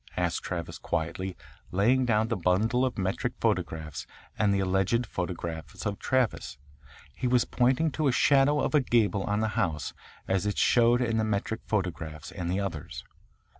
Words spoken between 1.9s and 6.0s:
down the bundle of metric photographs and the alleged photographs of